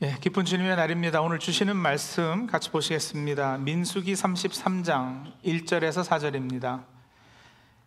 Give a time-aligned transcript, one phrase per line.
[0.00, 1.20] 예, 기쁜 주님의 날입니다.
[1.22, 3.58] 오늘 주시는 말씀 같이 보시겠습니다.
[3.58, 6.84] 민수기 33장 1절에서 4절입니다.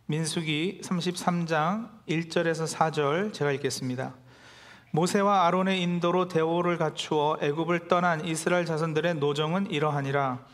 [0.08, 4.14] 민수기 33장 1절에서 4절 제가 읽겠습니다.
[4.92, 10.46] 모세와 아론의 인도로 대오를 갖추어 애굽을 떠난 이스라엘 자손들의 노정은 이러하니라.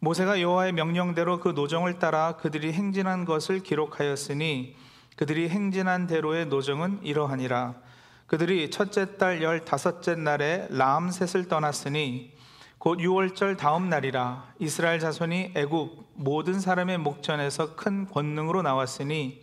[0.00, 4.76] 모세가 여호와의 명령대로 그 노정을 따라 그들이 행진한 것을 기록하였으니
[5.16, 7.87] 그들이 행진한 대로의 노정은 이러하니라.
[8.28, 12.36] 그들이 첫째 달 열다섯째 날에 라암셋을 떠났으니
[12.76, 19.42] 곧 6월절 다음 날이라 이스라엘 자손이 애굽 모든 사람의 목전에서 큰 권능으로 나왔으니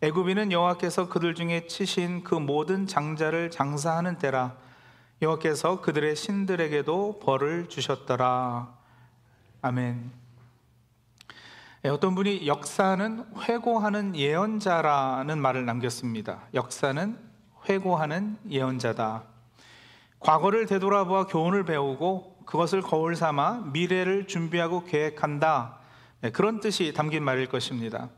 [0.00, 4.56] 애굽인은 여호와께서 그들 중에 치신 그 모든 장자를 장사하는 때라
[5.20, 8.74] 여호와께서 그들의 신들에게도 벌을 주셨더라
[9.60, 10.10] 아멘.
[11.84, 16.44] 예, 어떤 분이 역사는 회고하는 예언자라는 말을 남겼습니다.
[16.54, 17.31] 역사는
[17.68, 19.24] 회고하는 예언자다.
[20.20, 25.78] 과거를 되돌아보아 교훈을 배우고 그것을 거울 삼아 미래를 준비하고 계획한다.
[26.20, 28.08] 네, 그런 뜻이 담긴 말일 것입니다.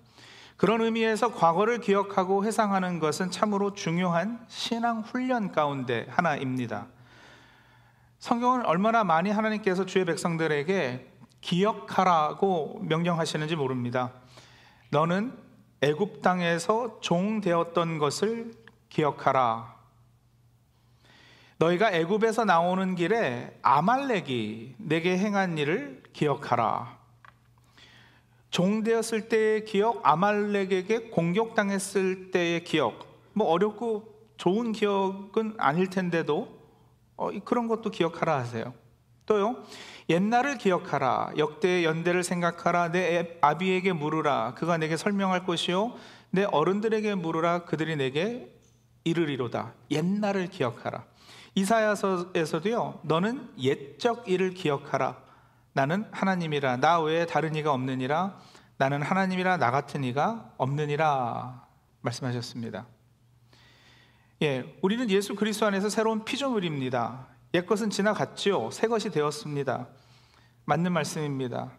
[0.57, 6.87] 그런 의미에서 과거를 기억하고 회상하는 것은 참으로 중요한 신앙 훈련 가운데 하나입니다.
[8.19, 11.11] 성경은 얼마나 많이 하나님께서 주의 백성들에게
[11.41, 14.13] 기억하라고 명령하시는지 모릅니다.
[14.91, 15.37] 너는
[15.81, 18.53] 애굽 땅에서 종 되었던 것을
[18.95, 19.75] 기억하라.
[21.59, 26.97] 너희가 애굽에서 나오는 길에 아말렉이 내게 행한 일을 기억하라.
[28.51, 36.57] 종되었을 때의 기억, 아말렉에게 공격당했을 때의 기억, 뭐 어렵고 좋은 기억은 아닐 텐데도
[37.17, 38.75] 어, 그런 것도 기억하라 하세요.
[39.27, 39.65] 또요,
[40.09, 41.33] 옛날을 기억하라.
[41.37, 42.93] 역대의 연대를 생각하라.
[42.93, 44.55] 내 아비에게 물으라.
[44.55, 45.95] 그가 내게 설명할 것이요.
[46.31, 47.65] 내 어른들에게 물으라.
[47.65, 48.54] 그들이 내게
[49.05, 49.75] 이르리로다.
[49.91, 51.05] 옛날을 기억하라.
[51.55, 53.01] 이사야서에서도요.
[53.05, 55.23] 너는 옛적 일을 기억하라.
[55.73, 56.79] 나는 하나님이라.
[56.79, 58.39] 나 외에 다른 이가 없느니라.
[58.77, 61.67] 나는 하나님이라 나 같은 이가 없느니라.
[62.01, 62.87] 말씀하셨습니다.
[64.43, 67.29] 예, 우리는 예수 그리스도 안에서 새로운 피조물입니다.
[67.55, 68.71] 옛 것은 지나갔지요.
[68.73, 69.89] 새 것이 되었습니다.
[70.65, 71.73] 맞는 말씀입니다.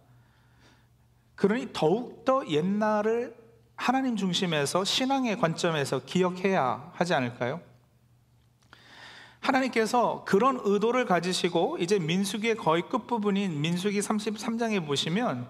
[1.35, 3.35] 그러니 더욱더 옛날을
[3.75, 7.61] 하나님 중심에서 신앙의 관점에서 기억해야 하지 않을까요?
[9.39, 15.47] 하나님께서 그런 의도를 가지시고 이제 민수기의 거의 끝부분인 민수기 33장에 보시면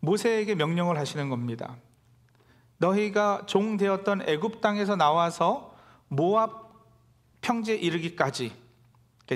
[0.00, 1.76] 모세에게 명령을 하시는 겁니다.
[2.78, 5.74] 너희가 종 되었던 애굽 땅에서 나와서
[6.08, 6.64] 모압
[7.40, 8.52] 평지에 이르기까지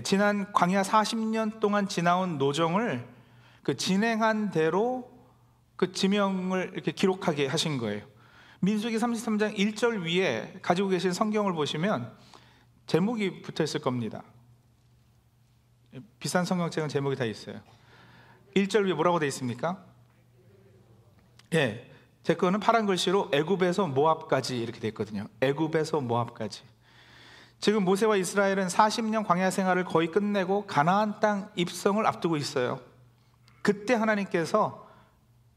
[0.02, 3.06] 지난 광야 40년 동안 지나온 노정을
[3.62, 5.17] 그 진행한 대로
[5.78, 8.04] 그 지명을 이렇게 기록하게 하신 거예요.
[8.60, 12.12] 민수기 33장 1절 위에 가지고 계신 성경을 보시면
[12.88, 14.24] 제목이 붙어 있을 겁니다.
[16.18, 17.60] 비싼 성경책은 제목이 다 있어요.
[18.56, 19.84] 1절 위에 뭐라고 되어 있습니까?
[21.54, 21.88] 예.
[22.24, 25.28] 제 거는 파란 글씨로 애굽에서 모압까지 이렇게 되어 있거든요.
[25.40, 26.62] 애굽에서 모압까지.
[27.60, 32.80] 지금 모세와 이스라엘은 40년 광야 생활을 거의 끝내고 가나안 땅 입성을 앞두고 있어요.
[33.62, 34.87] 그때 하나님께서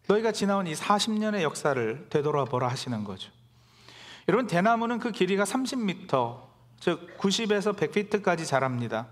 [0.07, 3.31] 너희가 지나온 이 40년의 역사를 되돌아보라 하시는 거죠.
[4.27, 6.41] 여러분, 대나무는 그 길이가 30m,
[6.79, 9.07] 즉 90에서 100피트까지 자랍니다.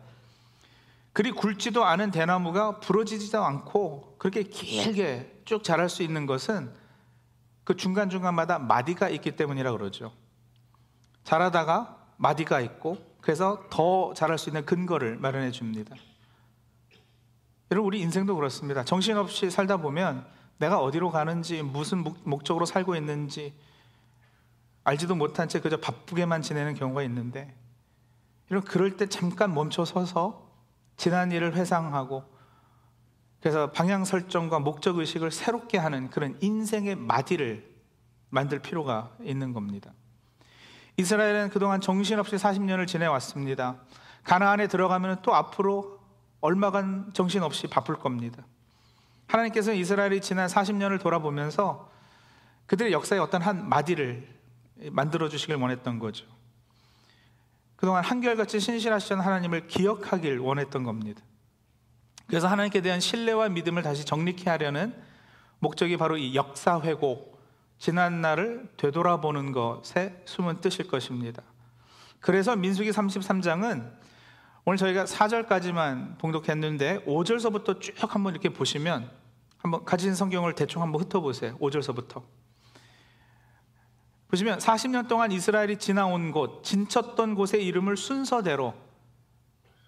[1.14, 6.72] 그리 굵지도 않은 대나무가 부러지지도 않고 그렇게 길게 쭉 자랄 수 있는 것은
[7.64, 10.12] 그 중간중간마다 마디가 있기 때문이라 그러죠.
[11.24, 15.96] 자라다가 마디가 있고 그래서 더 자랄 수 있는 근거를 마련해 줍니다.
[17.72, 18.84] 여러분, 우리 인생도 그렇습니다.
[18.84, 20.26] 정신없이 살다 보면
[20.60, 23.54] 내가 어디로 가는지 무슨 목적으로 살고 있는지
[24.84, 27.56] 알지도 못한 채 그저 바쁘게만 지내는 경우가 있는데
[28.50, 30.48] 이런 그럴 때 잠깐 멈춰 서서
[30.98, 32.24] 지난 일을 회상하고
[33.40, 37.70] 그래서 방향 설정과 목적 의식을 새롭게 하는 그런 인생의 마디를
[38.30, 39.94] 만들 필요가 있는 겁니다.
[40.98, 43.78] 이스라엘은 그동안 정신없이 40년을 지내왔습니다.
[44.24, 46.00] 가나안에 들어가면 또 앞으로
[46.42, 48.44] 얼마간 정신없이 바쁠 겁니다.
[49.30, 51.90] 하나님께서 이스라엘이 지난 40년을 돌아보면서
[52.66, 54.28] 그들의 역사의 어떤 한 마디를
[54.92, 56.26] 만들어 주시길 원했던 거죠.
[57.76, 61.22] 그동안 한결같이 신실하시던 하나님을 기억하길 원했던 겁니다.
[62.28, 64.94] 그래서 하나님께 대한 신뢰와 믿음을 다시 정립케 하려는
[65.60, 67.40] 목적이 바로 이 역사 회고,
[67.78, 71.42] 지난 날을 되돌아보는 것에 숨은 뜻일 것입니다.
[72.20, 73.92] 그래서 민수기 33장은
[74.66, 79.19] 오늘 저희가 4절까지만 봉독했는데 5절서부터 쭉 한번 이렇게 보시면
[79.60, 81.58] 한번 가진 성경을 대충 한번 흩어보세요.
[81.60, 82.24] 5절서부터.
[84.30, 88.74] 보시면 40년 동안 이스라엘이 지나온 곳, 진쳤던 곳의 이름을 순서대로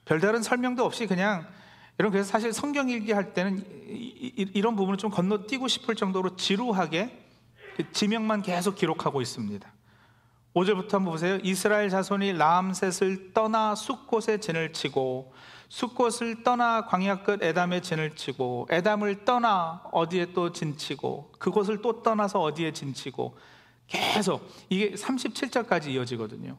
[0.06, 1.48] 별다른 설명도 없이 그냥
[2.00, 7.26] 여러분 그래서 사실 성경 읽기 할 때는 이, 런 부분을 좀 건너뛰고 싶을 정도로 지루하게
[7.78, 9.72] 그 지명만 계속 기록하고 있습니다.
[10.54, 11.38] 5절부터 한번 보세요.
[11.44, 15.34] 이스라엘 자손이 라암셋을 떠나 숲곳에 진을 치고
[15.70, 22.42] 숲곳을 떠나 광야 끝 에담에 진을 치고 에담을 떠나 어디에 또 진치고 그곳을 또 떠나서
[22.42, 23.38] 어디에 진치고
[23.88, 26.58] 계속 이게 37절까지 이어지거든요.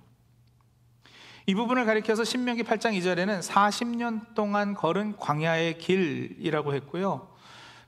[1.44, 7.28] 이 부분을 가리켜서 신명기 8장 2절에는 40년 동안 걸은 광야의 길이라고 했고요.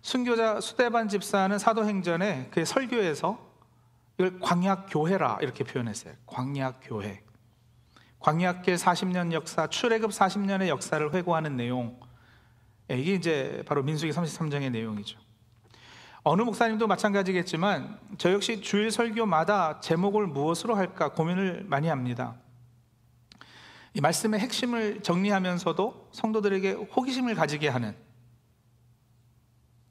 [0.03, 3.54] 순교자 수대반 집사는 사도행전에 그 설교에서
[4.19, 6.15] 이걸 광야 교회라 이렇게 표현했어요.
[6.27, 7.23] 광야 교회.
[8.21, 12.01] 광야길 40년 역사, 출애굽 40년의 역사를 회고하는 내용.
[12.91, 15.19] 예, 이게 이제 바로 민수기 33장의 내용이죠.
[16.23, 22.37] 어느 목사님도 마찬가지겠지만 저 역시 주일 설교마다 제목을 무엇으로 할까 고민을 많이 합니다.
[23.93, 27.95] 이 말씀의 핵심을 정리하면서도 성도들에게 호기심을 가지게 하는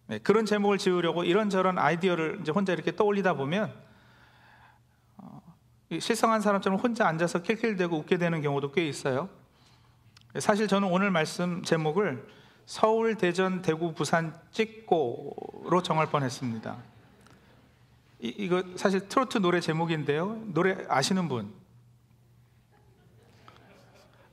[0.07, 3.75] 네, 그런 제목을 지으려고 이런저런 아이디어를 이제 혼자 이렇게 떠올리다 보면 어,
[5.99, 9.29] 실성한 사람처럼 혼자 앉아서 킬킬대고 웃게 되는 경우도 꽤 있어요.
[10.39, 12.27] 사실 저는 오늘 말씀 제목을
[12.65, 16.77] 서울, 대전, 대구, 부산 찍고로 정할 뻔했습니다.
[18.21, 20.41] 이, 이거 사실 트로트 노래 제목인데요.
[20.47, 21.53] 노래 아시는 분?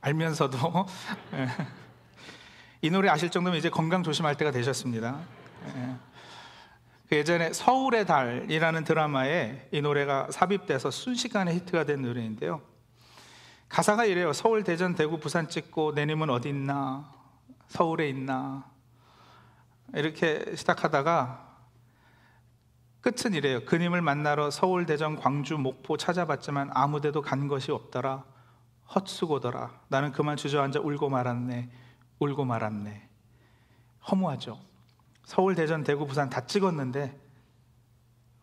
[0.01, 0.57] 알면서도
[1.33, 1.47] 예.
[2.81, 5.19] 이 노래 아실 정도면 이제 건강 조심할 때가 되셨습니다.
[7.11, 7.15] 예.
[7.15, 12.61] 그 예전에 서울의 달이라는 드라마에 이 노래가 삽입돼서 순식간에 히트가 된 노래인데요.
[13.67, 14.33] 가사가 이래요.
[14.33, 17.09] 서울, 대전, 대구, 부산 찍고 내님은 어디 있나?
[17.67, 18.65] 서울에 있나?
[19.93, 21.49] 이렇게 시작하다가
[23.01, 23.65] 끝은 이래요.
[23.65, 28.23] 그님을 만나러 서울, 대전, 광주, 목포 찾아봤지만 아무 데도 간 것이 없더라.
[28.93, 29.81] 헛수고더라.
[29.87, 31.69] 나는 그만 주저앉아 울고 말았네.
[32.19, 33.09] 울고 말았네.
[34.09, 34.70] 허무하죠.
[35.23, 37.17] 서울, 대전, 대구, 부산 다 찍었는데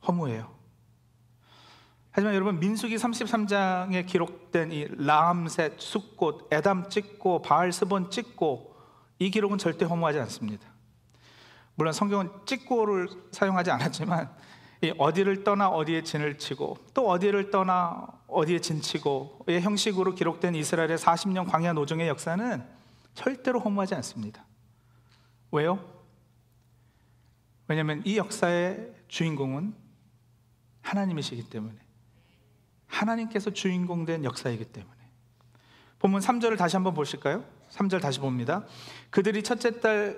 [0.06, 0.58] 허무해요.
[2.10, 8.74] 하지만 여러분 민수기 33장에 기록된 이 라암셋, 숫꽃, 에담 찍고 바알스본 찍고
[9.18, 10.66] 이 기록은 절대 허무하지 않습니다.
[11.74, 14.34] 물론 성경은 찍고를 사용하지 않았지만
[14.98, 21.72] 어디를 떠나 어디에 진을 치고 또 어디를 떠나 어디에 진치고의 형식으로 기록된 이스라엘의 40년 광야
[21.72, 22.64] 노정의 역사는
[23.14, 24.44] 절대로 허무하지 않습니다.
[25.50, 25.97] 왜요?
[27.68, 29.74] 왜냐하면 이 역사의 주인공은
[30.82, 31.76] 하나님이시기 때문에
[32.86, 34.96] 하나님께서 주인공 된 역사이기 때문에
[35.98, 37.44] 본문 3절을 다시 한번 보실까요?
[37.70, 38.64] 3절 다시 봅니다.
[39.10, 40.16] 그들이 첫째 달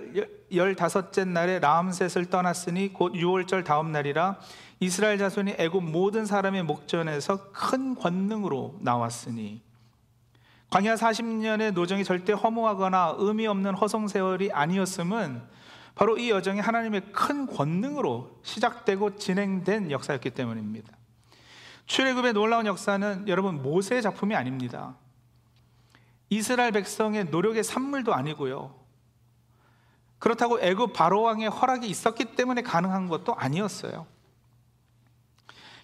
[0.54, 4.38] 열다섯째 날에 라암셋을 떠났으니 곧 6월절 다음 날이라
[4.78, 9.62] 이스라엘 자손이 애굽 모든 사람의 목전에서 큰 권능으로 나왔으니
[10.70, 15.42] 광야 40년의 노정이 절대 허무하거나 의미 없는 허송 세월이 아니었음은
[15.94, 20.96] 바로 이 여정이 하나님의 큰 권능으로 시작되고 진행된 역사였기 때문입니다.
[21.86, 24.96] 출애굽의 놀라운 역사는 여러분 모세의 작품이 아닙니다.
[26.28, 28.74] 이스라엘 백성의 노력의 산물도 아니고요.
[30.20, 34.06] 그렇다고 애굽 바로 왕의 허락이 있었기 때문에 가능한 것도 아니었어요.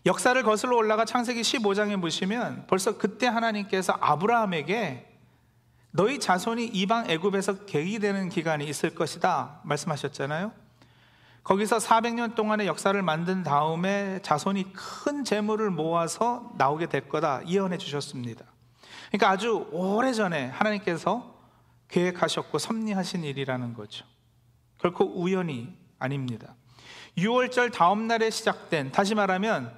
[0.05, 5.16] 역사를 거슬러 올라가 창세기 15장에 보시면 벌써 그때 하나님께서 아브라함에게
[5.97, 10.53] 너희 자손이 이방 애굽에서 계기 되는 기간이 있을 것이다 말씀하셨잖아요.
[11.43, 18.45] 거기서 400년 동안의 역사를 만든 다음에 자손이 큰 재물을 모아서 나오게 될 거다 예언해 주셨습니다.
[19.09, 21.35] 그러니까 아주 오래전에 하나님께서
[21.89, 24.05] 계획하셨고 섭리하신 일이라는 거죠.
[24.79, 26.57] 결코 우연이 아닙니다.
[27.17, 29.73] 6월절 다음 날에 시작된 다시 말하면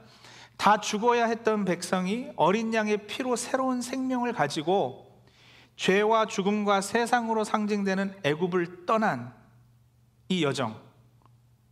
[0.56, 5.07] 다 죽어야 했던 백성이 어린 양의 피로 새로운 생명을 가지고
[5.78, 9.32] 죄와 죽음과 세상으로 상징되는 애굽을 떠난
[10.28, 10.78] 이 여정.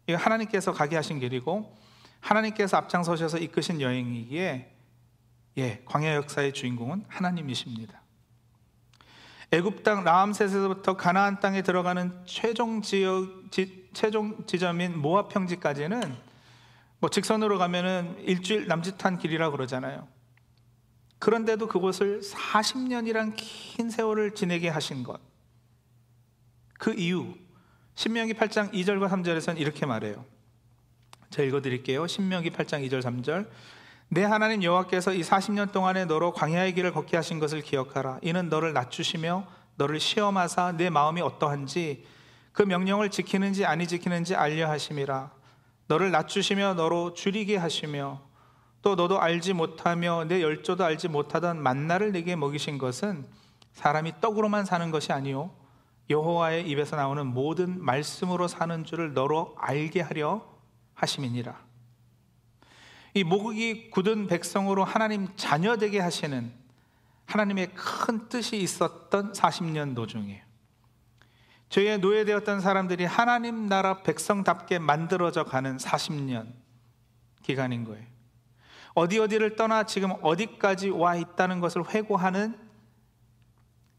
[0.07, 1.77] 이거 하나님께서 가게 하신 길이고
[2.21, 4.73] 하나님께서 앞장서셔서 이끄신 여행이기에
[5.59, 8.01] 예, 광야 역사의 주인공은 하나님이십니다.
[9.51, 16.17] 애굽 땅 라암셋에서부터 가나안 땅에 들어가는 최종 지역 지, 최종 지점인 모압 평지까지는
[17.01, 20.07] 뭐 직선으로 가면은 일주일 남짓한 길이라 그러잖아요.
[21.19, 25.21] 그런데도 그곳을 40년이란 긴 세월을 지내게 하신 것.
[26.79, 27.35] 그 이유
[27.95, 30.25] 신명기 8장 2절과 3절에서는 이렇게 말해요.
[31.31, 32.07] 제가 읽어 드릴게요.
[32.07, 33.49] 신명기 8장 2절 3절.
[34.09, 38.21] 내 하나님 여호와께서 이 40년 동안에 너로 광야의 길을 걷게 하신 것을 기억하라.
[38.23, 39.47] 이는 너를 낮추시며
[39.77, 42.05] 너를 시험하사 내 마음이 어떠한지
[42.53, 45.33] 그 명령을 지키는지 아니 지키는지 알려 하심이라.
[45.89, 48.26] 너를 낮추시며 너로 줄이게 하시며
[48.83, 53.27] 또 너도 알지 못하며 내 열조도 알지 못하던 만나를 내게 먹이신 것은
[53.73, 55.51] 사람이 떡으로만 사는 것이 아니요
[56.09, 60.47] 여호와의 입에서 나오는 모든 말씀으로 사는 줄을 너로 알게 하려
[60.95, 61.67] 하심이니라.
[63.15, 66.53] 이 목이 굳은 백성으로 하나님 자녀 되게 하시는
[67.27, 70.45] 하나님의 큰 뜻이 있었던 40년 노중이에요.
[71.69, 76.53] 저희의 노예되었던 사람들이 하나님 나라 백성답게 만들어져 가는 40년
[77.43, 78.05] 기간인 거예요.
[78.97, 82.59] 어디 어디를 떠나 지금 어디까지 와 있다는 것을 회고하는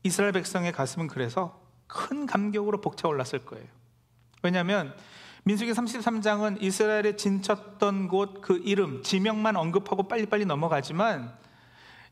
[0.01, 3.67] 이스라엘 백성의 가슴은 그래서 큰 감격으로 벅차올랐을 거예요.
[4.41, 4.95] 왜냐하면
[5.43, 11.31] 민수기 33장은 이스라엘에 진쳤던 곳 그 이름, 지명만 언급하고 빨리빨리 넘어가지만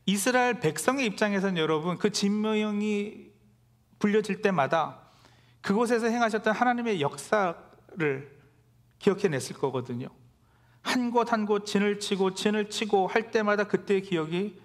[0.06, 3.32] 이스라엘 백성의 입장에서는 여러분 그 지명이
[3.98, 5.00] 불려질 때마다
[5.60, 8.38] 그곳에서 행하셨던 하나님의 역사를
[9.00, 10.06] 기억해냈을 거거든요.
[10.86, 14.58] 한 곳 한 곳 진을 치고 진을 치고 할 때마다 그때의 기억이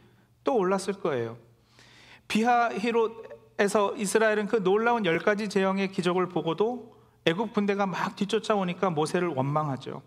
[0.44, 1.38] 또 올랐을 거예요.
[2.28, 10.02] 비하히롯에서 이스라엘은 그 놀라운 열 가지 재앙의 기적을 보고도 애굽 군대가 막 뒤쫓아오니까 모세를 원망하죠.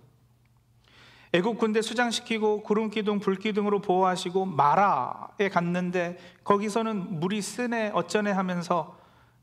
[1.33, 8.97] 애굽 군대 수장시키고 구름 기둥, 불 기둥으로 보호하시고 마라에 갔는데 거기서는 물이 쓰네 어쩌네 하면서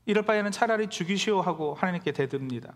[0.05, 2.73] 이럴 바에는 차라리 죽이시오 하고 하나님께 대듭니다.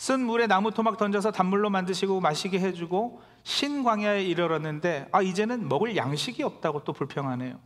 [0.00, 6.42] 쓴 물에 나무 토막 던져서 단물로 만드시고 마시게 해주고 신광야에 이르렀는데 아 이제는 먹을 양식이
[6.42, 7.60] 없다고 또 불평하네요.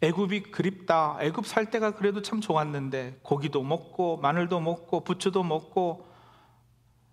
[0.00, 1.18] 애굽이 그립다.
[1.22, 6.06] 애굽 살 때가 그래도 참 좋았는데 고기도 먹고 마늘도 먹고 부추도 먹고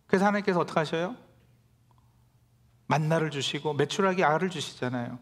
[0.06, 1.16] 그래서 하나님께서 어떻게 하셔요?
[2.86, 5.18] 만나를 주시고 매출하기 알을 주시잖아요.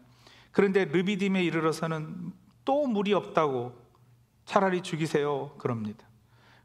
[0.52, 2.34] 그런데 르비딤에 이르러서는
[2.66, 3.80] 또 물이 없다고
[4.44, 6.06] 차라리 죽이세요 그럽니다.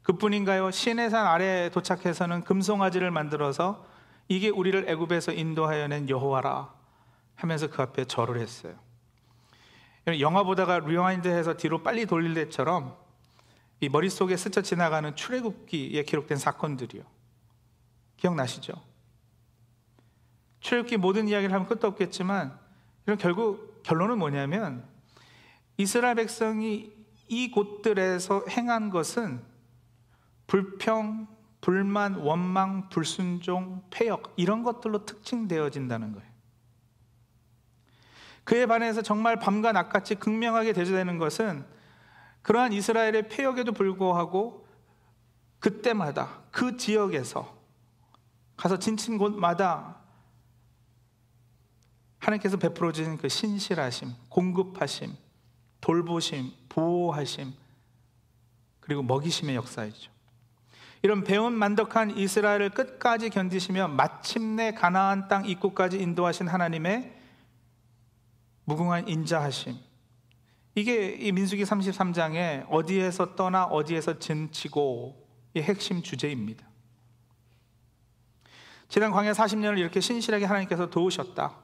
[0.02, 0.70] 그뿐인가요?
[0.70, 3.86] 시내산 아래에 도착해서는 금송아지를 만들어서
[4.28, 6.72] 이게 우리를 애굽에서 인도하여 낸 여호와라
[7.36, 8.74] 하면서 그 앞에 절을 했어요.
[10.20, 12.96] 영화 보다가 리와인드해서 뒤로 빨리 돌릴 때처럼
[13.80, 17.02] 이 머릿속에 스쳐 지나가는 출애굽기에 기록된 사건들이요.
[18.16, 18.72] 기억나시죠?
[20.60, 22.58] 출애굽기 모든 이야기를 하면 끝도 없겠지만
[23.06, 24.84] 이런 결국 결론은 뭐냐면
[25.76, 26.92] 이스라엘 백성이
[27.28, 29.51] 이 곳들에서 행한 것은
[30.52, 31.26] 불평,
[31.62, 36.28] 불만, 원망, 불순종, 폐역 이런 것들로 특징되어진다는 거예요.
[38.44, 41.64] 그에 반해서 정말 밤과 낮같이 극명하게 대조되는 것은
[42.42, 44.68] 그러한 이스라엘의 폐역에도 불구하고
[45.58, 47.56] 그때마다 그 지역에서
[48.58, 50.02] 가서 진친 곳마다
[52.18, 55.16] 하나님께서 베풀어 주신 그 신실하심, 공급하심,
[55.80, 57.54] 돌보심, 보호하심,
[58.80, 60.12] 그리고 먹이심의 역사이죠.
[61.02, 67.12] 이런 배운 만덕한 이스라엘을 끝까지 견디시며 마침내 가나안 땅 입구까지 인도하신 하나님의
[68.64, 69.76] 무궁한 인자하심.
[70.76, 76.66] 이게 이 민수기 33장에 어디에서 떠나 어디에서 진치고 이 핵심 주제입니다.
[78.88, 81.56] 지난 광야 40년을 이렇게 신실하게 하나님께서 도우셨다.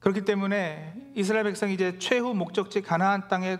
[0.00, 3.58] 그렇기 때문에 이스라엘 백성이 이제 최후 목적지 가나안 땅에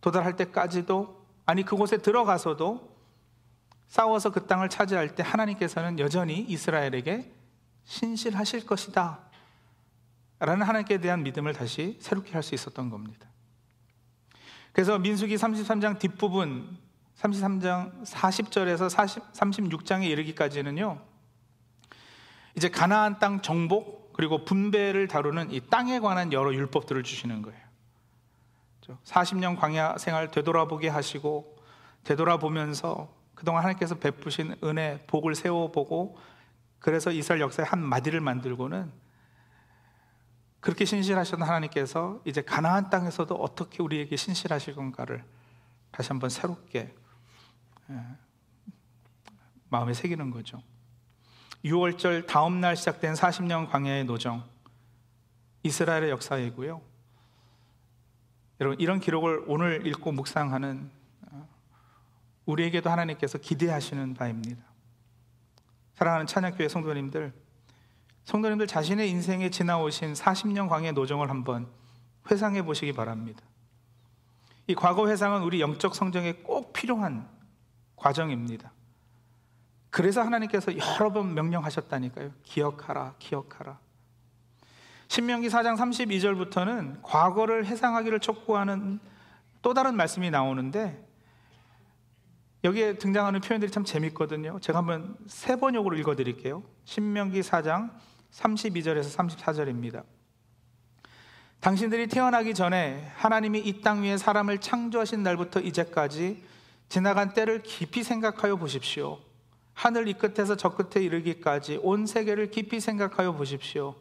[0.00, 2.92] 도달할 때까지도 아니 그곳에 들어가서도
[3.88, 7.30] 싸워서 그 땅을 차지할 때 하나님께서는 여전히 이스라엘에게
[7.84, 9.20] 신실하실 것이다.
[10.38, 13.28] 라는 하나님께 대한 믿음을 다시 새롭게 할 수 있었던 겁니다.
[14.72, 16.78] 그래서 민수기 33장 뒷부분
[17.18, 21.00] 33장 40절에서 40, 36장에 이르기까지는요.
[22.56, 27.60] 이제 가나안 땅 정복 그리고 분배를 다루는 이 땅에 관한 여러 율법들을 주시는 거예요.
[29.04, 31.56] 40년 광야 생활 되돌아보게 하시고
[32.04, 36.18] 되돌아보면서 그동안 하나님께서 베푸신 은혜, 복을 세워보고
[36.78, 38.92] 그래서 이스라엘 역사의 한 마디를 만들고는
[40.60, 45.24] 그렇게 신실하셨던 하나님께서 이제 가나안 땅에서도 어떻게 우리에게 신실하실 건가를
[45.90, 46.94] 다시 한번 새롭게
[47.90, 48.00] 예,
[49.68, 50.62] 마음에 새기는 거죠.
[51.64, 54.44] 6월절 다음 날 시작된 40년 광야의 노정
[55.62, 56.91] 이스라엘의 역사이고요.
[58.60, 60.90] 여러분 이런 기록을 오늘 읽고 묵상하는
[61.30, 61.48] 어,
[62.46, 64.62] 우리에게도 하나님께서 기대하시는 바입니다.
[65.94, 67.32] 사랑하는 찬양교회 성도님들
[68.24, 71.68] 성도님들 자신의 인생에 지나오신 40년 광의 노정을 한번
[72.30, 73.42] 회상해 보시기 바랍니다.
[74.66, 77.28] 이 과거 회상은 우리 영적 성장에 꼭 필요한
[77.96, 78.72] 과정입니다.
[79.90, 82.32] 그래서 하나님께서 여러 번 명령하셨다니까요.
[82.42, 83.78] 기억하라, 기억하라.
[85.12, 88.98] 신명기 4장 32절부터는 과거를 회상하기를 촉구하는
[89.60, 91.06] 또 다른 말씀이 나오는데
[92.64, 94.58] 여기에 등장하는 표현들이 참 재밌거든요.
[94.60, 96.62] 제가 한번 세 번역으로 읽어 드릴게요.
[96.86, 97.90] 신명기 4장
[98.32, 100.04] 32절에서 34절입니다.
[101.60, 106.42] 당신들이 태어나기 전에 하나님이 이 땅 위에 사람을 창조하신 날부터 이제까지
[106.88, 109.18] 지나간 때를 깊이 생각하여 보십시오.
[109.74, 113.94] 하늘 이 끝에서 저 끝에 이르기까지 온 세계를 깊이 생각하여 보십시오.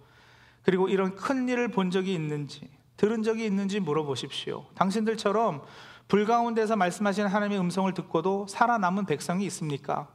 [0.64, 4.66] 그리고 이런 큰 일을 본 적이 있는지, 들은 적이 있는지 물어보십시오.
[4.76, 5.64] 당신들처럼
[6.08, 10.08] 불 가운데서 말씀하시는 하나님의 음성을 듣고도 살아남은 백성이 있습니까?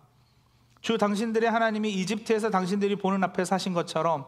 [0.80, 4.26] 주 당신들의 하나님이 이집트에서 당신들이 보는 앞에 사신 것처럼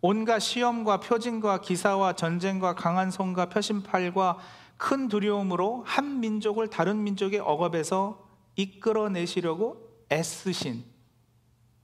[0.00, 4.38] 온갖 시험과 표징과 기사와 전쟁과 강한 손과 표심팔과
[4.76, 8.26] 큰 두려움으로 한 민족을 다른 민족의 억압에서
[8.56, 9.76] 이끌어내시려고
[10.10, 10.84] 애쓰신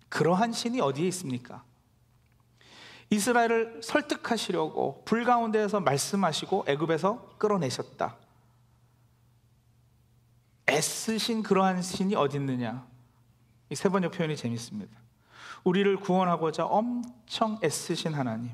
[0.09, 1.63] 그러한 신이 어디에 있습니까?
[3.11, 8.17] 이스라엘을 설득하시려고 불 가운데에서 말씀하시고 애굽에서 끌어내셨다.
[10.69, 12.87] 애쓰신 그러한 신이 어디 있느냐?
[13.71, 14.97] 이 세 번째 표현이 재밌습니다.
[15.65, 18.53] 우리를 구원하고자 엄청 애쓰신 하나님.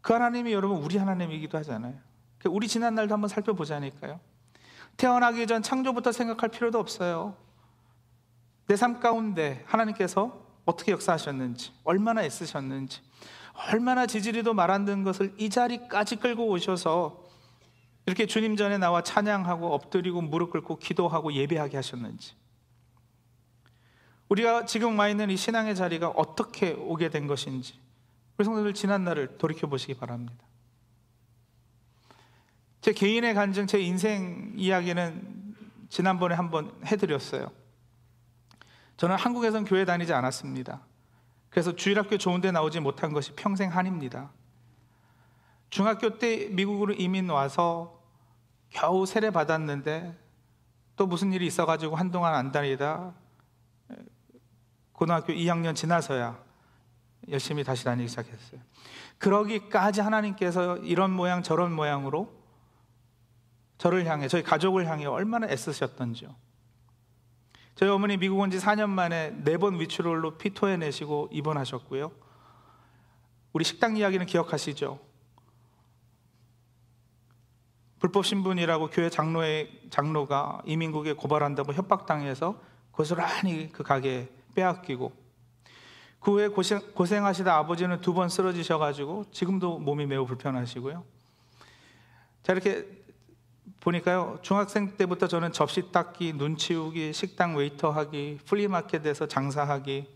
[0.00, 1.94] 그 하나님이 여러분 우리 하나님이기도 하잖아요.
[2.48, 4.18] 우리 지난 날도 한번 살펴보자니까요.
[4.96, 7.36] 태어나기 전 창조부터 생각할 필요도 없어요.
[8.66, 13.00] 내 삶 가운데 하나님께서 어떻게 역사하셨는지, 얼마나 애쓰셨는지,
[13.72, 17.24] 얼마나 지지리도 말안 듣는 것을 이 자리까지 끌고 오셔서
[18.06, 22.34] 이렇게 주님 전에 나와 찬양하고 엎드리고 무릎 꿇고 기도하고 예배하게 하셨는지.
[24.28, 27.74] 우리가 지금 와 있는 이 신앙의 자리가 어떻게 오게 된 것인지
[28.38, 30.44] 우리 성도들 지난 날을 돌이켜 보시기 바랍니다.
[32.80, 35.56] 제 개인의 간증, 제 인생 이야기는
[35.90, 37.50] 지난번에 한번 해드렸어요.
[39.00, 40.82] 저는 한국에선 교회 다니지 않았습니다.
[41.48, 44.30] 그래서 주일학교 좋은 데 나오지 못한 것이 평생 한입니다.
[45.70, 47.98] 중학교 때 미국으로 이민 와서
[48.68, 50.18] 겨우 세례 받았는데
[50.96, 53.14] 또 무슨 일이 있어가지고 한동안 안 다니다
[54.92, 56.38] 고등학교 2학년 지나서야
[57.30, 58.60] 열심히 다시 다니기 시작했어요.
[59.16, 62.30] 그러기까지 하나님께서 이런 모양 저런 모양으로
[63.78, 66.49] 저를 향해 저희 가족을 향해 얼마나 애쓰셨던지요.
[67.80, 72.12] 저희 어머니 미국 온 지 4년 만에 네 번 위출홀로 피 토해내시고 입원하셨고요.
[73.54, 74.98] 우리 식당 이야기는 기억하시죠?
[77.98, 85.12] 불법 신분이라고 교회 장로의 장로가 이민국에 고발한다고 협박당해서 고스란히 그 가게에 빼앗기고
[86.20, 91.02] 그 후에 고생, 고생하시다 아버지는 두 번 쓰러지셔가지고 지금도 몸이 매우 불편하시고요.
[92.42, 92.99] 자 이렇게
[93.80, 100.06] 보니까요 중학생 때부터 저는 접시 닦기, 눈 치우기, 식당 웨이터 하기, flea market에서 장사하기,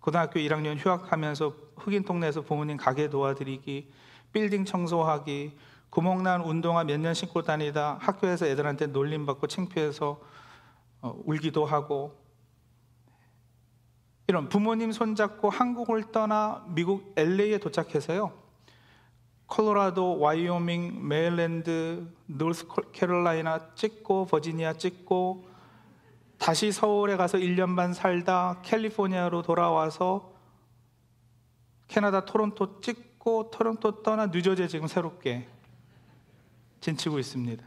[0.00, 3.90] 고등학교 1학년 휴학하면서 흑인 동네에서 부모님 가게 도와드리기,
[4.32, 5.56] 빌딩 청소하기,
[5.90, 10.20] 구멍난 운동화 몇 년 신고 다니다 학교에서 애들한테 놀림받고 창피해서
[11.02, 12.18] 어, 울기도 하고
[14.26, 18.43] 이런 부모님 손잡고 한국을 떠나 미국 LA에 도착해서요.
[19.46, 25.48] 콜로라도, 와이오밍, 메릴랜드, 노스캐롤라이나 찍고 버지니아 찍고
[26.38, 30.32] 다시 서울에 가서 1년 반 살다 캘리포니아로 돌아와서
[31.88, 35.48] 캐나다 토론토 찍고 토론토 떠나 뉴저지에 지금 새롭게
[36.80, 37.64] 진치고 있습니다.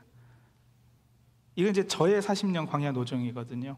[1.56, 3.78] 이건 이제 저의 40년 광야 노정이거든요.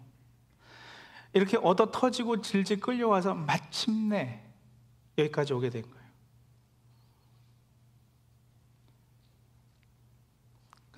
[1.34, 4.44] 이렇게 얻어 터지고 질질 끌려와서 마침내
[5.18, 5.99] 여기까지 오게 된 거예요.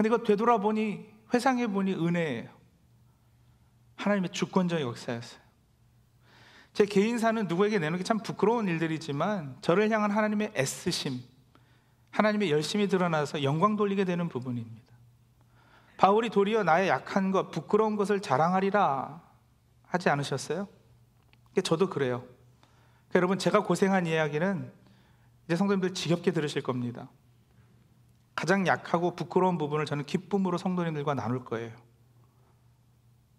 [0.02, 2.50] 근데 이거 되돌아보니, 회상해 보니 은혜예요.
[3.98, 5.40] 하나님의 주권적 역사였어요.
[6.74, 11.22] 제 개인사는 누구에게 내놓기 참 부끄러운 일들이지만 저를 향한 하나님의 애쓰심,
[12.10, 14.92] 하나님의 열심히 드러나서 영광 돌리게 되는 부분입니다.
[15.98, 19.22] 바울이 도리어 나의 약한 것, 부끄러운 것을 자랑하리라
[19.86, 20.68] 하지 않으셨어요?
[21.64, 22.22] 저도 그래요.
[22.22, 24.72] 그러니까 여러분, 제가 고생한 이야기는
[25.46, 27.08] 이제 성도님들 지겹게 들으실 겁니다.
[28.42, 31.72] 가장 약하고 부끄러운 부분을 저는 기쁨으로 성도님들과 나눌 거예요.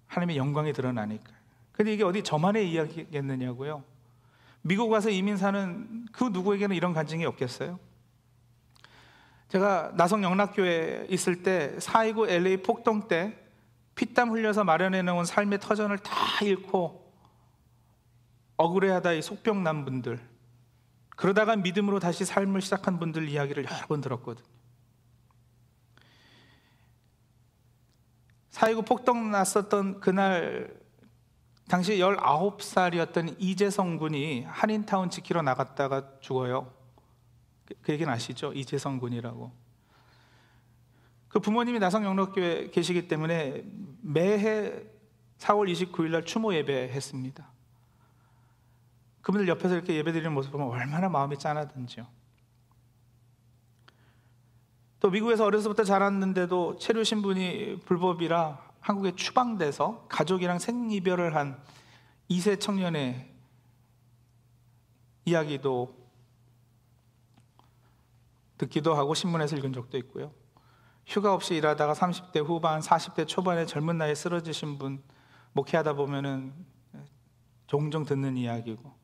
[0.07, 1.33] 하나님의 영광이 드러나니까.
[1.73, 3.83] 근데 이게 어디 저만의 이야기겠느냐고요?
[4.61, 7.81] 미국 와서 이민 사는 그 누구에게는 이런 간증이 없겠어요?
[9.49, 13.37] 제가 나성 영락교회 있을 때 4.29 LA 폭동 때
[13.97, 17.13] 피땀 흘려서 마련해 놓은 삶의 터전을 다 잃고
[18.57, 20.21] 억울해하다 이 속병 난 분들
[21.17, 24.62] 그러다가 믿음으로 다시 삶을 시작한 분들 이야기를 여러 번 들었거든요.
[28.53, 30.75] 4.29 폭동 났었던 그날
[31.69, 36.73] 당시 19살이었던 이재성 군이 한인타운 지키러 나갔다가 죽어요.
[37.65, 38.53] 그, 그 얘기는 아시죠?
[38.53, 39.51] 이재성 군이라고.
[41.29, 43.65] 그 부모님이 나성 영록교회 계시기 때문에
[44.03, 44.83] 매해
[45.39, 47.51] 4월 29일 날 추모 예배했습니다.
[49.23, 52.07] 그분들 옆에서 이렇게 예배드리는 모습 보면 얼마나 마음이 짠하든지요.
[55.03, 61.61] 또 미국에서 어려서부터 자랐는데도 체류 신분이 불법이라 한국에 추방돼서 가족이랑 생이별을 한
[62.31, 63.29] 2세 청년의
[65.25, 65.93] 이야기도
[68.59, 70.33] 듣기도 하고 신문에서 읽은 적도 있고요.
[71.05, 75.03] 휴가 없이 일하다가 30대 후반, 40대 초반에 젊은 나이에 쓰러지신 분
[75.53, 76.55] 목회하다 보면은
[77.67, 78.95] 종종 듣는 이야기고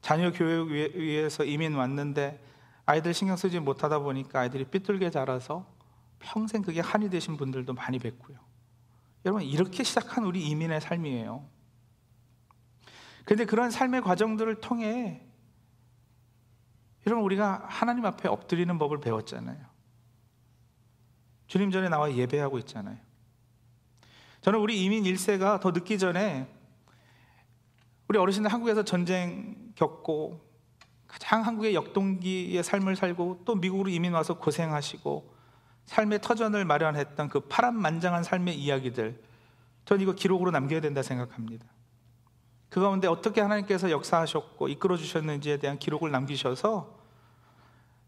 [0.00, 2.42] 자녀 교육 위해서 이민 왔는데
[2.86, 5.66] 아이들 신경 쓰지 못하다 보니까 아이들이 삐뚤게 자라서
[6.20, 8.38] 평생 그게 한이 되신 분들도 많이 뵙고요.
[9.24, 11.44] 여러분 이렇게 시작한 우리 이민의 삶이에요.
[13.24, 15.20] 그런데 그런 삶의 과정들을 통해
[17.06, 19.58] 여러분 우리가 하나님 앞에 엎드리는 법을 배웠잖아요.
[21.48, 22.98] 주님 전에 나와 예배하고 있잖아요.
[24.42, 26.48] 저는 우리 이민 1세가 더 늦기 전에
[28.08, 30.45] 우리 어르신들 한국에서 전쟁 겪고
[31.06, 35.34] 가장 한국의 역동기의 삶을 살고 또 미국으로 이민 와서 고생하시고
[35.86, 39.22] 삶의 터전을 마련했던 그 파란만장한 삶의 이야기들
[39.84, 41.66] 전 이거 기록으로 남겨야 된다 생각합니다.
[42.68, 46.98] 그 가운데 어떻게 하나님께서 역사하셨고 이끌어 주셨는지에 대한 기록을 남기셔서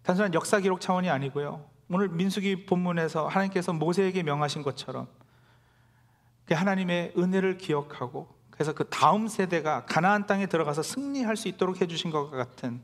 [0.02, 1.64] 단순한 역사 기록 차원이 아니고요.
[1.90, 5.08] 오늘 민수기 본문에서 하나님께서 모세에게 명하신 것처럼
[6.44, 12.10] 그 하나님의 은혜를 기억하고 그래서 그 다음 세대가 가나안 땅에 들어가서 승리할 수 있도록 해주신
[12.10, 12.82] 것 같은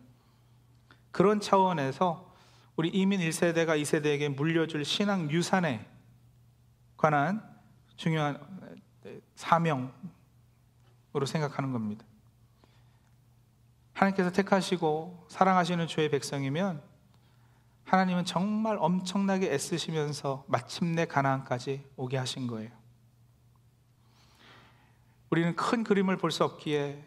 [1.11, 2.33] 그런 차원에서
[2.77, 5.85] 우리 이민 1세대가 2세대에게 물려줄 신앙 유산에
[6.97, 7.43] 관한
[7.97, 8.39] 중요한
[9.35, 9.91] 사명으로
[11.27, 12.07] 생각하는 겁니다.
[13.95, 16.83] 하나님께서 택하시고 사랑하시는 주의 백성이면
[17.83, 22.84] 하나님은 정말 엄청나게 애쓰시면서 마침내 가나안까지 오게 하신 거예요.
[25.35, 27.05] 우리는 큰 그림을 볼 수 없기에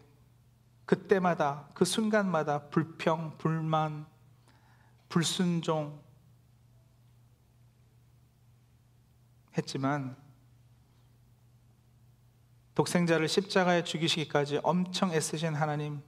[0.86, 4.06] 그때마다 그 순간마다 불평, 불만,
[5.08, 5.98] 불순종
[9.58, 10.18] 했지만
[12.76, 16.02] 독생자를 십자가에 죽이시기까지 엄청 애쓰신 하나님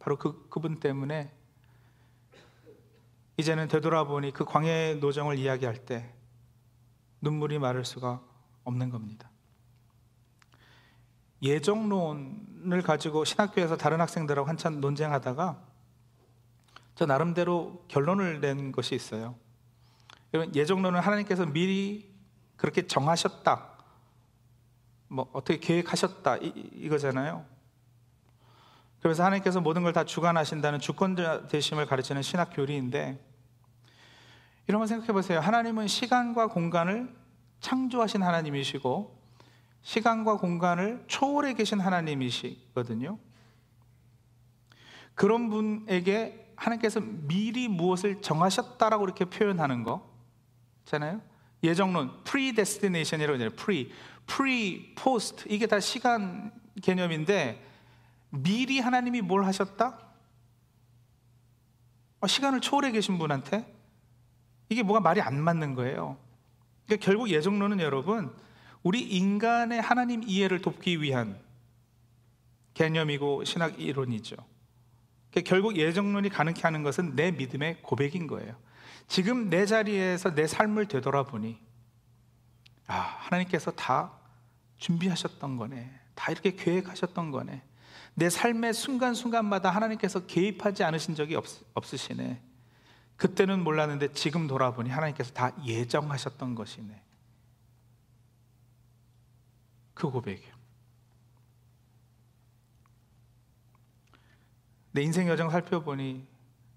[0.00, 1.32] 바로 그 그분 때문에
[3.36, 6.12] 이제는 되돌아보니 그 광야의 노정을 이야기할 때
[7.20, 8.20] 눈물이 마를 수가
[8.64, 9.29] 없는 겁니다.
[11.42, 15.58] 예정론을 가지고 신학교에서 다른 학생들하고 한참 논쟁하다가
[16.94, 19.36] 저 나름대로 결론을 낸 것이 있어요.
[20.54, 22.14] 예정론은 하나님께서 미리
[22.56, 23.68] 그렇게 정하셨다.
[25.08, 26.36] 뭐, 어떻게 계획하셨다.
[26.36, 27.44] 이, 이거잖아요.
[29.00, 33.18] 그래서 하나님께서 모든 걸 다 주관하신다는 주권자 되심을 가르치는 신학 교리인데,
[34.68, 35.40] 이런 걸 생각해 보세요.
[35.40, 37.12] 하나님은 시간과 공간을
[37.60, 39.19] 창조하신 하나님이시고,
[39.82, 43.18] 시간과 공간을 초월해 계신 하나님이시거든요.
[45.14, 51.22] 그런 분에게 하나님께서 미리 무엇을 정하셨다라고 이렇게 표현하는 거잖아요.
[51.62, 53.56] 예정론, predestination이라고 하잖아요.
[53.56, 53.90] pre,
[54.26, 57.66] pre, post 이게 다 시간 개념인데
[58.30, 59.98] 미리 하나님이 뭘 하셨다?
[62.20, 63.74] 어, 시간을 초월해 계신 분한테
[64.68, 66.16] 이게 뭐가 말이 안 맞는 거예요.
[66.86, 68.34] 그러니까 결국 예정론은 여러분
[68.82, 71.38] 우리 인간의 하나님 이해를 돕기 위한
[72.74, 74.36] 개념이고 신학 이론이죠.
[75.44, 78.56] 결국 예정론이 가능케 하는 것은 내 믿음의 고백인 거예요.
[79.06, 81.58] 지금 내 자리에서 내 삶을 되돌아보니
[82.86, 84.12] 아, 하나님께서 다
[84.78, 85.90] 준비하셨던 거네.
[86.14, 87.62] 다 이렇게 계획하셨던 거네.
[88.14, 92.40] 내 삶의 순간순간마다 하나님께서 개입하지 않으신 적이 없, 없으시네.
[93.16, 97.00] 그때는 몰랐는데 지금 돌아보니 하나님께서 다 예정하셨던 것이네.
[100.00, 100.54] 그 고백이에요.
[104.92, 106.26] 내 인생 여정 살펴보니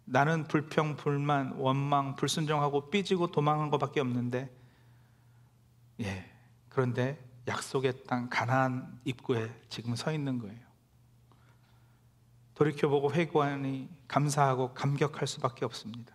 [0.05, 4.53] 나는 불평, 불만, 원망, 불순종하고 삐지고 도망한 것밖에 없는데,
[6.01, 6.31] 예,
[6.67, 10.59] 그런데 약속의 땅 가나안 입구에 지금 서 있는 거예요.
[12.55, 16.13] 돌이켜보고 회고하니 감사하고 감격할 수밖에 없습니다.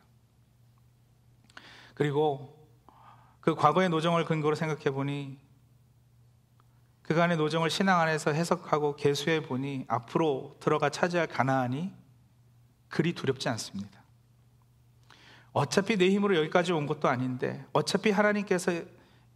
[1.94, 2.68] 그리고
[3.40, 5.47] 그 과거의 노정을 근거로 생각해 보니
[7.08, 11.90] 그간의 노정을 신앙 안에서 해석하고 개수해 보니 앞으로 들어가 차지할 가나안이
[12.88, 14.02] 그리 두렵지 않습니다.
[15.54, 18.72] 어차피 내 힘으로 여기까지 온 것도 아닌데 어차피 하나님께서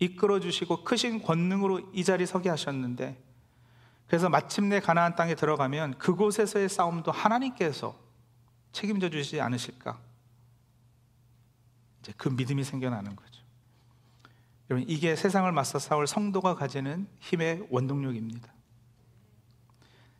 [0.01, 3.19] 이끌어 주시고 크신 권능으로 이 자리 서게 하셨는데
[4.07, 7.99] 그래서 마침내 가나안 땅에 들어가면 그곳에서의 싸움도 하나님께서
[8.73, 9.99] 책임져 주시지 않으실까?
[12.01, 13.32] 이제 그 믿음이 생겨나는 거죠.
[14.73, 18.51] 여러분, 이게 세상을 맞서 싸울 성도가 가지는 힘의 원동력입니다.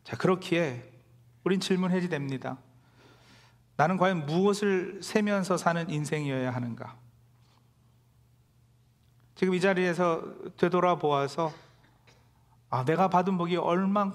[0.03, 0.91] 자, 그렇기에
[1.43, 2.59] 우린 질문해야 됩니다.
[3.77, 6.95] 나는 과연 무엇을 세면서 사는 인생이어야 하는가?
[9.33, 10.23] 지금 이 자리에서
[10.57, 11.51] 되돌아보아서
[12.69, 14.11] 아, 내가 받은 복이 얼마,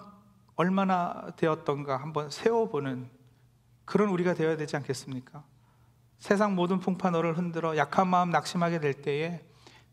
[0.55, 3.11] 얼마나 되었던가 한번 세워보는
[3.85, 5.43] 그런 우리가 되어야 되지 않겠습니까?
[6.21, 9.48] 세상 모든 풍파 너를 흔들어 약한 마음 낙심하게 될 때에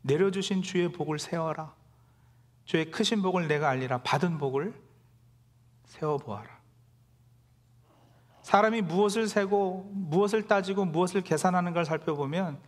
[0.05, 1.73] 내려주신 주의 복을 세워라.
[2.63, 4.03] 주의 크신 복을 내가 알리라.
[4.03, 4.73] 받은 복을
[5.85, 6.55] 세워보아라.
[8.43, 12.59] 사람이 무엇을 세고 무엇을 따지고 무엇을 계산하는 걸 살펴보면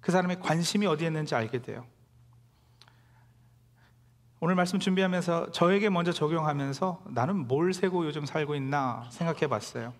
[0.00, 1.86] 그 사람의 관심이 어디에 있는지 알게 돼요.
[4.40, 9.94] 오늘 말씀 준비하면서 저에게 먼저 적용하면서 나는 뭘 세고 요즘 살고 있나 생각해 봤어요.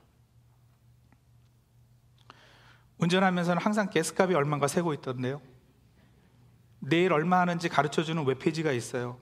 [2.99, 5.41] 운전하면서는 항상 가스값이 얼마인가 세고 있던데요.
[6.79, 9.19] 내일 얼마 하는지 가르쳐 주는 웹페이지가 있어요.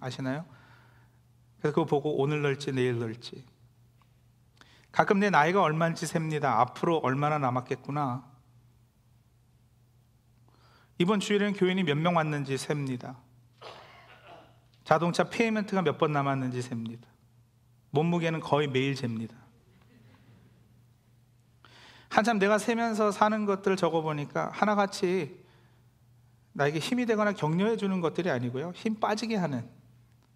[0.00, 0.44] 아시나요?
[1.58, 3.44] 그래서 그거 보고 오늘 넣을지 내일 넣을지.
[4.92, 6.60] 가끔 내 나이가 얼마인지 셉니다.
[6.60, 8.24] 앞으로 얼마나 남았겠구나.
[10.98, 13.16] 이번 주일에는 교인이 몇 명 왔는지 셉니다.
[14.84, 17.06] 자동차 payment가 몇 번 남았는지 셉니다.
[17.90, 19.36] 몸무게는 거의 매일 잽니다.
[22.08, 25.44] 한참 내가 세면서 사는 것들을 적어보니까 하나같이
[26.52, 28.72] 나에게 힘이 되거나 격려해 주는 것들이 아니고요.
[28.74, 29.68] 힘 빠지게 하는,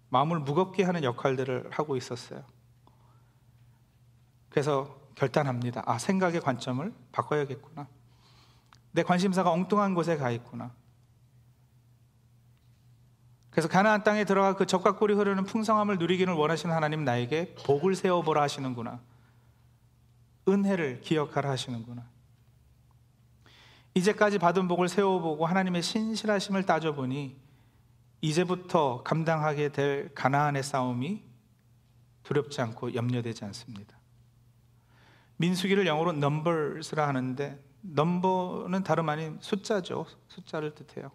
[0.09, 2.45] 마음을 무겁게 하는 역할들을 하고 있었어요.
[4.51, 5.83] 그래서 결단합니다.
[5.87, 7.89] 아, 생각의 관점을 바꿔야겠구나.
[8.93, 10.73] 내 관심사가 엉뚱한 곳에 가 있구나.
[13.51, 18.41] 그래서 가나안 땅에 들어가 그 적과 꿀이 흐르는 풍성함을 누리기를 원하시는 하나님 나에게 복을 세워보라
[18.43, 19.01] 하시는구나.
[20.49, 22.12] 은혜를 기억하라 하시는구나.
[23.95, 27.37] 이제까지 받은 복을 세워보고 하나님의 신실하심을 따져보니
[28.23, 31.23] 이제부터 감당하게 될 가나안의 싸움이
[32.23, 33.99] 두렵지 않고 염려되지 않습니다.
[35.37, 40.07] 민수기를 영어로 numbers라 하는데 넘버는 다름 아닌 숫자죠.
[40.29, 41.11] 숫자를 뜻해요.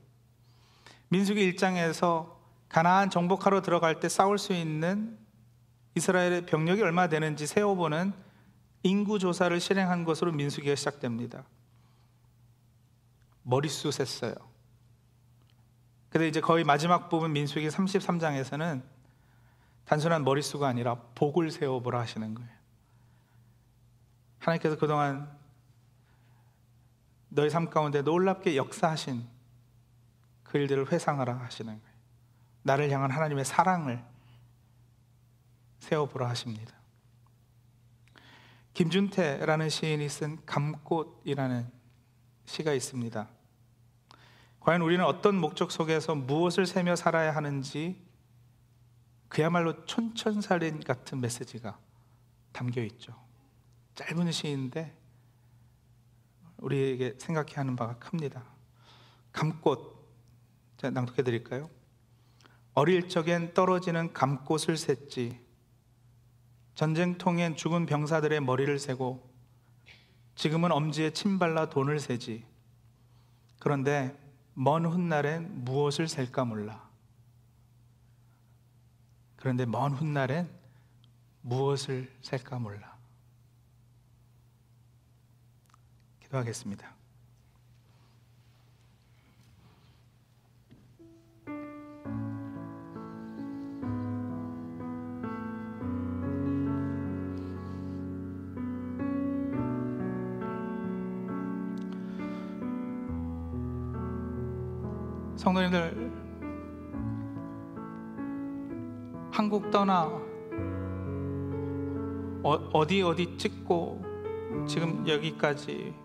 [1.10, 2.36] 민수기 1장에서
[2.68, 5.18] 가나안 정복하러 들어갈 때 싸울 수 있는
[5.96, 8.14] 이스라엘의 병력이 얼마 되는지 세어보는
[8.84, 11.46] 인구 조사를 실행한 것으로 민수기가 시작됩니다.
[13.48, 14.36] 머릿수 셌어요.
[16.10, 18.84] 근데 이제 거의 마지막 부분 민수기 33장에서는
[19.86, 22.52] 단순한 머릿수가 아니라 복을 세워보라 하시는 거예요.
[24.40, 25.34] 하나님께서 그동안
[27.30, 29.26] 너희 삶 가운데 놀랍게 역사하신
[30.44, 31.98] 그 일들을 회상하라 하시는 거예요.
[32.64, 34.04] 나를 향한 하나님의 사랑을
[35.80, 36.76] 세워보라 하십니다.
[38.74, 41.72] 김준태라는 시인이 쓴 감꽃이라는
[42.46, 43.37] 시가 있습니다.
[44.68, 48.06] 과연 우리는 어떤 목적 속에서 무엇을 세며 살아야 하는지
[49.30, 51.80] 그야말로 촌천살인 같은 메시지가
[52.52, 53.16] 담겨 있죠.
[53.96, 54.94] 짧은 시인데
[56.58, 58.44] 우리에게 생각해야 하는 바가 큽니다.
[59.32, 60.06] 감꽃
[60.76, 61.70] 제가 낭독해 드릴까요?
[62.74, 65.40] 어릴 적엔 떨어지는 감꽃을 샜지
[66.76, 69.34] 전쟁통엔 죽은 병사들의 머리를 세고
[70.36, 72.44] 지금은 엄지에 침 발라 돈을 세지
[73.60, 74.27] 그런데
[74.60, 76.90] 먼 훗날엔 무엇을 셀까 몰라
[79.36, 80.50] 그런데 먼 훗날엔
[81.42, 82.98] 무엇을 셀까 몰라
[86.22, 86.97] 기도하겠습니다.
[105.48, 106.12] 성도님들
[109.32, 110.04] 한국 떠나
[112.44, 114.04] 어, 디 어디 찍고
[114.68, 115.96] 지금 여기까지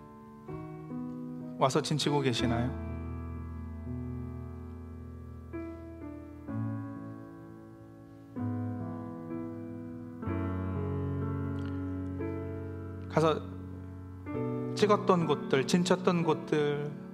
[1.59, 2.70] 와서 진치고 계시나요?
[13.09, 13.40] 가서
[14.76, 17.12] 찍었던 곳들, 진쳤던 곳들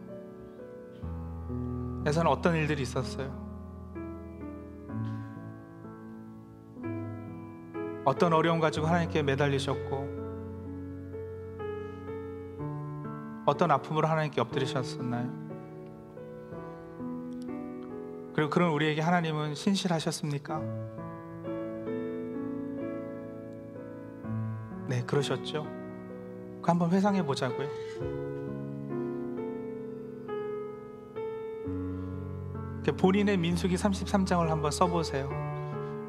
[2.09, 3.31] 에서는 어떤 일들이 있었어요?
[8.07, 10.17] 어떤 어려움 가지고 하나님께 매달리셨고
[13.45, 15.31] 어떤 아픔으로 하나님께 엎드리셨었나요?
[18.33, 20.61] 그리고 그런 우리에게 하나님은 신실하셨습니까?
[24.89, 25.65] 네, 그러셨죠.
[26.63, 28.28] 그 한번 회상해 보자고요.
[32.93, 35.31] 본인의 민수기 33장을 한번 써보세요.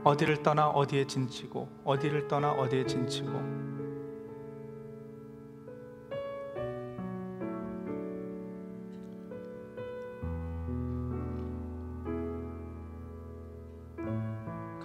[0.03, 3.59] 어디를 떠나 어디에 진치고, 어디를 떠나 어디에 진치고.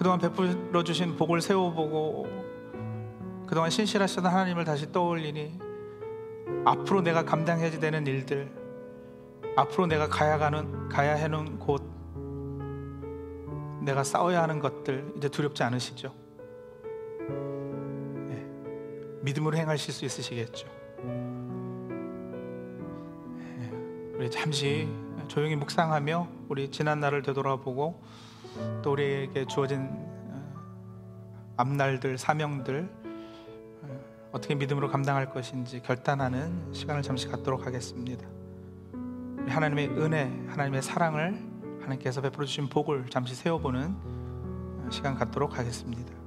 [0.05, 2.27] 그동안 베풀어 주신 복을 세워보고
[3.47, 5.59] 그동안 신실하시던 하나님을 다시 떠올리니
[6.67, 8.53] 앞으로 내가 감당해야 되는 일들
[9.57, 11.84] 앞으로 내가 가야 가는 가야 하는 곳
[13.85, 16.13] 내가 싸워야 하는 것들 이제 두렵지 않으시죠?
[18.29, 18.47] 네.
[19.23, 20.67] 믿음으로 행하실 수 있으시겠죠?
[23.59, 23.71] 네.
[24.17, 24.89] 우리 잠시
[25.29, 28.03] 조용히 묵상하며 우리 지난 날을 되돌아보고
[28.83, 30.55] 또 우리에게 주어진 어,
[31.57, 32.89] 앞날들 사명들
[33.83, 34.01] 어,
[34.33, 38.27] 어떻게 믿음으로 감당할 것인지 결단하는 시간을 잠시 갖도록 하겠습니다.
[39.47, 41.54] 하나님의 은혜, 하나님의 사랑을
[41.85, 43.95] 하나님께서 베풀어 주신 복을 잠시 세워보는
[44.91, 46.24] 시간 갖도록 하겠습니다.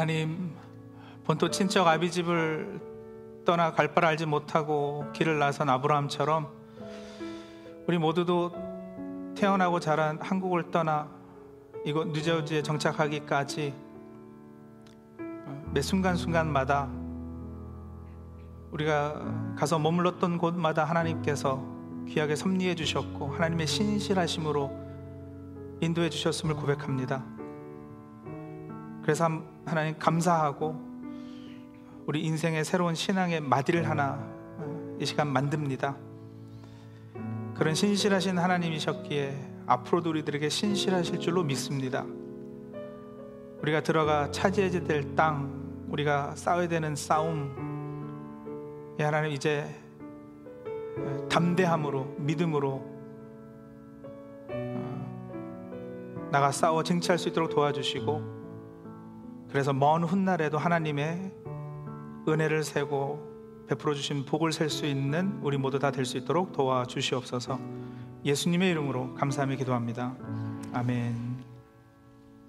[0.00, 0.56] 하나님
[1.24, 2.80] 본토 친척 아비 집을
[3.44, 6.48] 떠나 갈 바를 알지 못하고 길을 나선 아브라함처럼
[7.86, 11.10] 우리 모두도 태어나고 자란 한국을 떠나
[11.84, 13.74] 이곳 뉴저지에 정착하기까지
[15.74, 16.88] 매 순간순간마다
[18.70, 21.62] 우리가 가서 머물렀던 곳마다 하나님께서
[22.08, 24.70] 귀하게 섭리해 주셨고 하나님의 신실하심으로
[25.82, 27.39] 인도해 주셨음을 고백합니다.
[29.10, 29.28] 그래서
[29.64, 30.80] 하나님 감사하고
[32.06, 34.24] 우리 인생의 새로운 신앙의 마디를 하나
[34.56, 35.96] 어, 이 시간 만듭니다.
[37.56, 42.06] 그런 신실하신 하나님이셨기에 앞으로도 우리들에게 신실하실 줄로 믿습니다.
[43.60, 49.66] 우리가 들어가 차지해야 될 땅, 우리가 싸워야 되는 싸움, 예, 하나님 이제
[50.98, 52.84] 어, 담대함으로 믿음으로
[54.50, 58.39] 어, 나가 싸워 쟁취할 수 있도록 도와주시고
[59.50, 61.32] 그래서 먼 훗날에도 하나님의
[62.28, 63.30] 은혜를 세고
[63.68, 67.58] 베풀어 주신 복을 셀 수 있는 우리 모두 다 될 수 있도록 도와주시옵소서.
[68.24, 70.14] 예수님의 이름으로 감사하며 기도합니다.
[70.72, 71.29] 아멘.